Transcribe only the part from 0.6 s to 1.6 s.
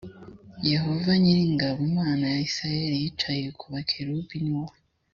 yehova nyiri